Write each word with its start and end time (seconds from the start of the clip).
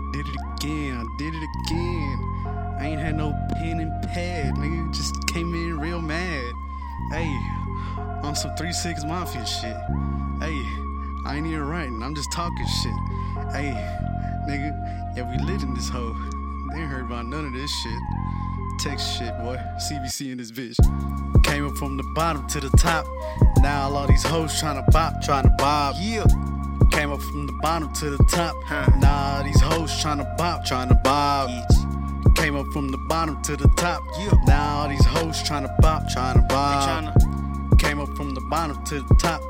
I 0.00 0.12
did 0.12 0.26
it 0.28 0.36
again. 0.54 0.96
I 0.96 1.16
did 1.18 1.34
it 1.34 1.48
again. 1.66 2.76
I 2.78 2.86
ain't 2.86 3.00
had 3.00 3.16
no 3.16 3.32
pen 3.52 3.80
and 3.80 4.02
pad, 4.08 4.54
nigga. 4.54 4.94
Just 4.94 5.14
came 5.28 5.54
in 5.54 5.78
real 5.78 6.00
mad. 6.00 6.52
Hey, 7.12 7.28
on 8.22 8.34
some 8.34 8.54
3 8.56 8.72
6 8.72 9.04
Mafia 9.04 9.44
shit. 9.44 9.76
Hey, 10.40 10.56
I 11.26 11.34
ain't 11.36 11.46
even 11.46 11.66
writing. 11.66 12.02
I'm 12.02 12.14
just 12.14 12.32
talking 12.32 12.66
shit. 12.82 12.92
Hey, 13.52 13.72
nigga, 14.48 15.16
yeah, 15.16 15.30
we 15.30 15.36
lit 15.44 15.62
in 15.62 15.74
this 15.74 15.90
hoe. 15.90 16.14
They 16.72 16.80
ain't 16.80 16.90
heard 16.90 17.04
about 17.04 17.26
none 17.26 17.44
of 17.44 17.52
this 17.52 17.70
shit. 17.82 18.00
Text 18.78 19.18
shit, 19.18 19.36
boy. 19.38 19.58
CBC 19.76 20.32
in 20.32 20.38
this 20.38 20.50
bitch. 20.50 20.76
Came 21.44 21.66
up 21.66 21.76
from 21.76 21.98
the 21.98 22.04
bottom 22.14 22.46
to 22.48 22.60
the 22.60 22.70
top. 22.78 23.04
Now 23.58 23.90
all 23.90 24.06
these 24.06 24.22
hoes 24.22 24.58
trying 24.58 24.82
tryna 24.82 24.92
bop, 24.92 25.14
tryna 25.22 25.58
bob. 25.58 25.96
Yeah. 25.98 26.24
Came 26.90 27.12
up 27.12 27.20
from 27.22 27.46
the 27.46 27.52
bottom 27.62 27.92
to 27.94 28.10
the 28.10 28.24
top. 28.24 28.54
Now 29.00 29.42
these 29.42 29.60
hoes 29.60 29.90
tryna 30.02 30.36
bop, 30.36 30.64
tryna 30.64 31.02
bob. 31.02 31.50
Came 32.36 32.56
up 32.56 32.66
from 32.72 32.88
the 32.88 32.98
bottom 33.08 33.40
to 33.42 33.56
the 33.56 33.68
top. 33.76 34.02
Now 34.46 34.88
these 34.88 35.04
hoes 35.04 35.42
tryna 35.42 35.76
bop, 35.80 36.02
tryna 36.04 36.48
bob. 36.48 37.14
Tryna, 37.14 37.78
Came 37.78 38.00
up 38.00 38.14
from 38.16 38.34
the 38.34 38.40
bottom 38.42 38.82
to 38.84 39.00
the 39.00 39.14
top. 39.14 39.40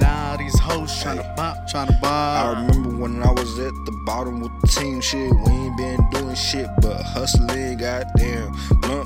Now 0.00 0.36
these 0.36 0.58
hoes 0.58 0.90
tryna 1.02 1.36
bop, 1.36 1.56
tryna 1.68 2.02
I 2.02 2.66
remember 2.66 2.90
when 2.90 3.22
I 3.22 3.30
was 3.32 3.58
at 3.58 3.74
the 3.86 3.92
bottom 4.04 4.40
with 4.40 4.52
the 4.60 4.66
team 4.66 5.00
shit. 5.00 5.32
We 5.32 5.52
ain't 5.52 5.76
been 5.76 6.10
doing 6.10 6.34
shit 6.34 6.68
but 6.82 7.00
hustling, 7.02 7.78
goddamn. 7.78 8.52
Blunt 8.80 8.97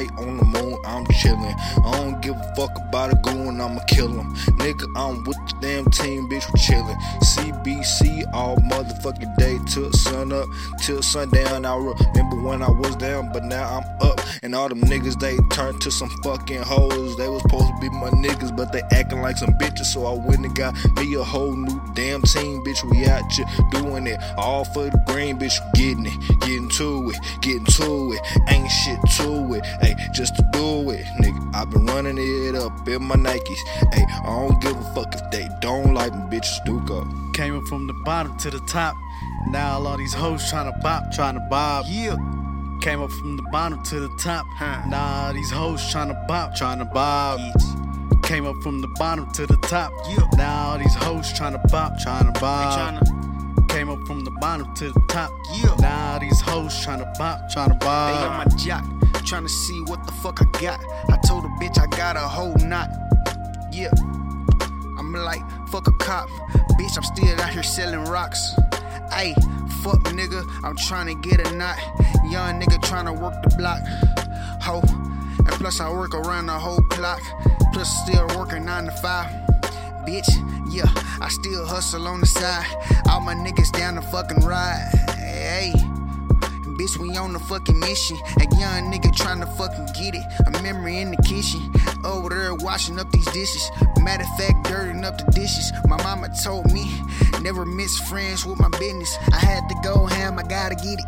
right 0.00 0.18
on 0.18 0.36
the 0.36 0.44
moon, 0.44 0.78
I'm 0.84 1.04
chillin'. 1.06 1.54
I 1.84 1.92
don't 2.00 2.20
give 2.20 2.36
a 2.36 2.54
fuck 2.54 2.70
about 2.88 3.12
a 3.12 3.16
goon, 3.16 3.60
I'ma 3.60 3.80
kill 3.86 4.08
him. 4.08 4.34
Nigga, 4.58 4.86
I'm 4.96 5.24
with 5.24 5.36
the 5.46 5.56
damn 5.60 5.90
team, 5.90 6.28
bitch, 6.28 6.46
we 6.52 6.60
chillin'. 6.60 6.96
CBC 7.20 8.24
all 8.32 8.56
motherfucking 8.56 9.36
day 9.36 9.58
till 9.66 9.92
sun 9.92 10.32
up, 10.32 10.46
till 10.82 11.02
sundown. 11.02 11.64
I 11.64 11.76
remember 11.76 12.40
when 12.42 12.62
I 12.62 12.70
was 12.70 12.96
down, 12.96 13.32
but 13.32 13.44
now 13.44 13.78
I'm 13.78 14.08
up. 14.08 14.20
And 14.42 14.54
all 14.54 14.68
them 14.68 14.80
niggas, 14.80 15.18
they 15.20 15.36
turned 15.54 15.80
to 15.82 15.90
some 15.90 16.10
fucking 16.22 16.62
hoes. 16.62 17.16
They 17.16 17.28
was 17.28 17.42
supposed 17.42 17.66
to 17.66 17.80
be 17.80 17.90
my 17.90 18.10
niggas, 18.10 18.56
but 18.56 18.72
they 18.72 18.82
acting 18.92 19.20
like 19.20 19.36
some 19.36 19.52
bitches. 19.54 19.86
So 19.86 20.06
I 20.06 20.14
went 20.14 20.44
and 20.44 20.54
got 20.54 20.74
me 20.96 21.14
a 21.14 21.22
whole 21.22 21.54
new 21.54 21.80
damn 21.94 22.22
team, 22.22 22.62
bitch. 22.64 22.82
We 22.90 23.06
out 23.06 23.30
here 23.32 23.46
doing 23.70 24.06
it 24.06 24.18
all 24.36 24.64
for 24.64 24.84
the 24.84 25.02
green, 25.06 25.38
bitch. 25.38 25.58
We 25.74 25.80
getting 25.80 26.06
it, 26.06 26.46
to 26.80 27.10
it, 27.10 27.18
getting 27.42 27.66
to 27.66 28.12
it. 28.12 28.20
Ain't 28.48 28.70
shit 28.70 28.98
to 29.18 29.54
it, 29.54 29.66
hey, 29.82 29.94
just 30.14 30.36
to 30.36 30.42
do 30.52 30.88
it, 30.90 31.04
nigga. 31.20 31.54
i 31.54 31.64
been 31.66 31.84
running 31.84 32.16
it 32.18 32.54
up 32.54 32.88
in 32.88 33.02
my 33.04 33.16
Nikes, 33.16 33.60
hey. 33.92 34.04
I 34.24 34.24
don't 34.24 34.60
give 34.62 34.76
a 34.76 34.94
fuck 34.94 35.14
if 35.14 35.30
they 35.30 35.46
don't 35.60 35.92
like 35.92 36.14
me, 36.14 36.38
bitches 36.38 36.64
do 36.64 36.80
go. 36.86 37.06
Came 37.34 37.56
up 37.56 37.64
from 37.64 37.86
the 37.86 37.92
bottom 38.04 38.36
to 38.38 38.50
the 38.50 38.60
top. 38.60 38.96
Now 39.48 39.78
all 39.78 39.96
these 39.98 40.14
hoes 40.14 40.42
tryna 40.50 40.80
bop, 40.82 41.04
tryna 41.12 41.48
bob. 41.50 41.84
yeah. 41.88 42.16
Came 42.80 43.02
up 43.02 43.10
from 43.10 43.36
the 43.36 43.42
bottom 43.52 43.82
to 43.84 44.00
the 44.00 44.08
top. 44.16 44.46
Huh. 44.56 44.82
Nah, 44.88 45.32
these 45.32 45.50
hoes 45.50 45.82
tryna 45.82 46.26
bop, 46.26 46.52
tryna 46.52 46.90
bob. 46.94 47.40
Bitch. 47.40 48.22
Came 48.22 48.46
up 48.46 48.56
from 48.62 48.80
the 48.80 48.88
bottom 48.98 49.30
to 49.32 49.46
the 49.46 49.56
top. 49.68 49.92
Yeah. 50.08 50.26
Now 50.36 50.78
these 50.78 50.94
hoes 50.94 51.30
tryna 51.32 51.60
bop, 51.70 51.98
tryna 51.98 52.32
They 52.32 52.40
bob. 52.40 53.29
Came 53.70 53.88
up 53.88 54.06
from 54.06 54.24
the 54.24 54.30
bottom 54.32 54.74
to 54.74 54.90
the 54.90 55.00
top. 55.08 55.30
Yeah. 55.54 55.74
Now 55.78 56.18
these 56.18 56.40
hoes 56.40 56.74
tryna 56.84 57.16
bop, 57.18 57.50
tryna 57.50 57.78
buy. 57.80 58.12
they 58.12 58.26
on 58.26 58.36
my 58.38 58.44
jock, 58.56 58.84
tryna 59.24 59.48
see 59.48 59.80
what 59.82 60.04
the 60.06 60.12
fuck 60.12 60.40
I 60.42 60.44
got. 60.60 60.80
I 61.08 61.16
told 61.26 61.44
a 61.44 61.48
bitch 61.60 61.78
I 61.78 61.86
got 61.96 62.16
a 62.16 62.20
whole 62.20 62.54
knot. 62.66 62.90
Yeah. 63.72 63.90
I'm 64.98 65.12
like, 65.12 65.42
fuck 65.68 65.86
a 65.86 65.92
cop. 65.92 66.28
Bitch, 66.78 66.96
I'm 66.96 67.02
still 67.02 67.40
out 67.40 67.50
here 67.50 67.62
selling 67.62 68.04
rocks. 68.04 68.54
Ayy, 69.12 69.34
fuck 69.82 70.00
nigga, 70.14 70.42
I'm 70.64 70.76
tryna 70.76 71.22
get 71.22 71.46
a 71.46 71.56
knot. 71.56 71.78
Young 72.28 72.60
nigga 72.60 72.78
tryna 72.82 73.18
work 73.18 73.42
the 73.42 73.54
block. 73.56 73.80
Ho. 74.62 74.82
And 75.38 75.48
plus, 75.58 75.80
I 75.80 75.90
work 75.90 76.14
around 76.14 76.46
the 76.46 76.58
whole 76.58 76.82
clock. 76.82 77.22
Plus, 77.72 77.88
still 78.02 78.26
working 78.36 78.64
9 78.64 78.84
to 78.84 78.92
5. 78.92 79.49
Bitch, 80.10 80.26
yeah, 80.68 80.90
I 81.20 81.28
still 81.28 81.64
hustle 81.64 82.08
on 82.08 82.18
the 82.18 82.26
side. 82.26 82.66
All 83.08 83.20
my 83.20 83.32
niggas 83.32 83.70
down 83.70 83.94
the 83.94 84.02
fucking 84.02 84.40
ride. 84.40 84.90
Hey. 85.14 85.72
Bitch, 86.76 86.96
we 86.96 87.16
on 87.16 87.32
the 87.32 87.38
fucking 87.38 87.78
mission. 87.78 88.16
A 88.40 88.42
young 88.58 88.90
nigga 88.90 89.12
tryna 89.14 89.46
fucking 89.56 89.86
get 89.94 90.16
it. 90.16 90.24
A 90.48 90.62
memory 90.64 90.98
in 90.98 91.12
the 91.12 91.16
kitchen. 91.22 91.72
Over 92.04 92.30
there 92.30 92.52
washing 92.56 92.98
up 92.98 93.08
these 93.12 93.26
dishes. 93.26 93.70
Matter 94.00 94.24
of 94.24 94.36
fact, 94.36 94.64
dirtying 94.68 95.04
up 95.04 95.16
the 95.16 95.30
dishes. 95.30 95.70
My 95.86 95.96
mama 96.02 96.28
told 96.42 96.72
me, 96.72 96.90
never 97.40 97.64
miss 97.64 97.96
friends 98.00 98.44
with 98.44 98.58
my 98.58 98.70
business. 98.80 99.16
I 99.32 99.38
had 99.38 99.68
to 99.68 99.76
go 99.84 100.06
ham, 100.06 100.40
I 100.40 100.42
gotta 100.42 100.74
get 100.74 100.98
it. 100.98 101.06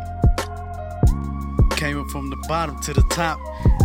Came 1.75 1.99
up 1.99 2.09
from 2.09 2.29
the 2.29 2.37
bottom 2.47 2.79
to 2.79 2.93
the 2.93 3.03
top. 3.09 3.37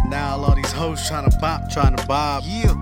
Now 0.06 0.37
all 0.37 0.55
these 0.55 0.71
hoes 0.71 1.00
tryna 1.11 1.37
bop, 1.41 1.62
tryna 1.62 2.06
bob. 2.06 2.45
Yeah, 2.47 2.77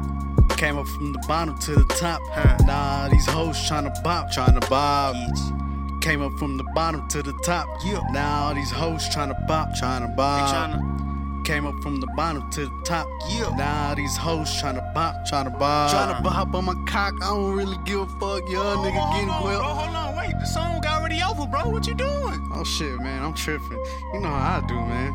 Came 0.56 0.78
up 0.78 0.87
from 0.89 1.12
the 1.12 1.19
bottom 1.28 1.59
to 1.61 1.75
the 1.75 1.84
top. 2.00 2.21
Huh. 2.33 2.56
Nah, 2.65 3.09
these 3.09 3.27
hoes 3.27 3.56
tryna 3.69 4.03
bop, 4.03 4.31
tryna 4.31 4.67
bob. 4.71 5.15
bitch. 5.15 6.03
Came 6.03 6.22
up 6.22 6.33
from 6.39 6.56
the 6.56 6.65
bottom 6.75 7.06
to 7.09 7.22
the 7.22 7.33
top. 7.44 7.67
Yeah. 7.84 8.00
Now 8.11 8.55
these 8.55 8.71
hoes 8.71 9.06
tryna 9.09 9.47
bop, 9.47 9.69
tryna 9.71 10.09
They 10.11 10.17
bob. 10.17 10.71
tryna, 10.71 11.44
Came 11.44 11.67
up 11.67 11.75
from 11.83 12.00
the 12.00 12.06
bottom 12.17 12.50
to 12.53 12.65
the 12.65 12.83
top. 12.87 13.06
Yeah. 13.28 13.55
Now 13.56 13.94
these 13.94 14.17
hoes 14.17 14.49
tryna 14.49 14.94
bop, 14.94 15.15
tryna 15.27 15.59
bob. 15.59 15.91
Tryna 15.91 16.22
bop 16.22 16.55
on 16.55 16.65
my 16.65 16.75
cock. 16.87 17.15
I 17.23 17.27
don't 17.28 17.53
really 17.55 17.77
give 17.84 18.00
a 18.00 18.06
fuck. 18.19 18.49
Young 18.49 18.78
nigga 18.78 19.12
getting 19.12 19.28
hold 19.28 19.28
on, 19.28 19.44
well. 19.44 19.61
bro, 19.61 19.69
hold 19.75 19.94
on, 19.97 20.17
wait. 20.17 20.33
The 20.41 20.47
song 20.47 20.81
got 20.81 21.00
already 21.00 21.21
over, 21.23 21.47
bro. 21.47 21.69
What 21.69 21.87
you 21.87 21.94
doing? 21.94 22.50
Oh 22.55 22.65
shit, 22.65 22.99
man. 22.99 23.23
I'm 23.23 23.34
tripping. 23.34 23.84
You 24.15 24.21
know 24.21 24.31
how 24.31 24.62
I 24.62 24.67
do, 24.67 24.75
man. 24.75 25.12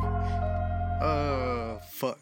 Uh, 1.01 1.79
fuck. 1.89 2.19